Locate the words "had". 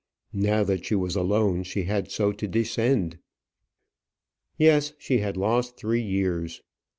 1.83-2.09, 5.19-5.37